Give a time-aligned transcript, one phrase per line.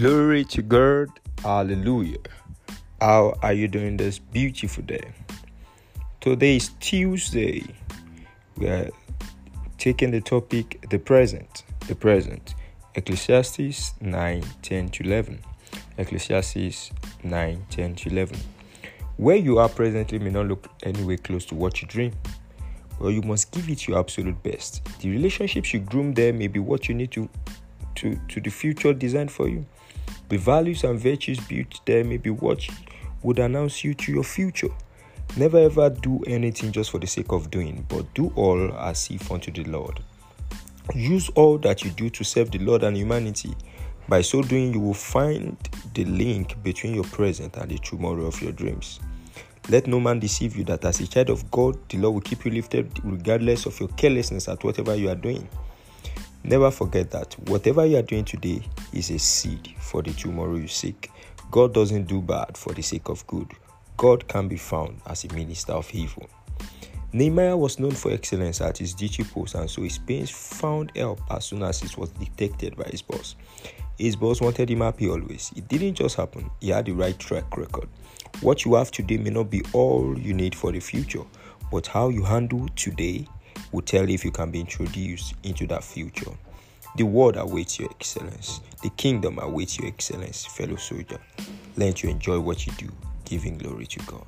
[0.00, 1.10] Glory to God.
[1.42, 2.16] Hallelujah.
[3.02, 5.12] How are you doing this beautiful day?
[6.22, 7.66] Today is Tuesday.
[8.56, 8.88] We are
[9.76, 11.64] taking the topic the present.
[11.86, 12.54] The present.
[12.94, 15.38] Ecclesiastes 9 10 to 11.
[15.98, 18.38] Ecclesiastes 9 10 to 11.
[19.18, 22.12] Where you are presently may not look anywhere close to what you dream,
[22.98, 24.82] but you must give it your absolute best.
[25.00, 27.28] The relationships you groom there may be what you need to
[27.96, 29.66] to, to the future designed for you.
[30.30, 32.64] The values and virtues built there may be what
[33.24, 34.70] would announce you to your future.
[35.36, 39.28] Never ever do anything just for the sake of doing, but do all as if
[39.32, 39.98] unto the Lord.
[40.94, 43.56] Use all that you do to serve the Lord and humanity.
[44.08, 45.56] By so doing, you will find
[45.94, 49.00] the link between your present and the tomorrow of your dreams.
[49.68, 52.44] Let no man deceive you that as a child of God, the Lord will keep
[52.44, 55.48] you lifted regardless of your carelessness at whatever you are doing.
[56.42, 60.68] Never forget that whatever you are doing today is a seed for the tomorrow you
[60.68, 61.10] seek.
[61.50, 63.52] God doesn't do bad for the sake of good.
[63.96, 66.28] God can be found as a minister of evil.
[67.12, 71.20] Nehemiah was known for excellence at his duty post, and so his pains found help
[71.30, 73.34] as soon as it was detected by his boss.
[73.98, 75.52] His boss wanted him happy always.
[75.56, 77.88] It didn't just happen, he had the right track record.
[78.40, 81.24] What you have today may not be all you need for the future,
[81.70, 83.26] but how you handle today
[83.72, 86.32] will tell if you can be introduced into that future.
[86.96, 88.60] The world awaits your excellence.
[88.82, 91.18] The kingdom awaits your excellence, fellow soldier.
[91.76, 92.88] Learn to enjoy what you do,
[93.24, 94.26] giving glory to God.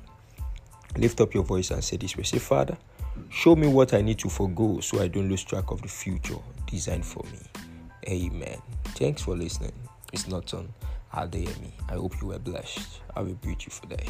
[0.97, 2.23] Lift up your voice and say this way.
[2.23, 2.77] Say, Father,
[3.29, 6.37] show me what I need to forego so I don't lose track of the future
[6.67, 7.39] designed for me.
[8.07, 8.61] Amen.
[8.95, 9.73] Thanks for listening.
[10.11, 10.69] It's not on
[11.13, 11.71] Adeyemi.
[11.89, 13.01] I hope you were blessed.
[13.15, 14.05] Have a beautiful day.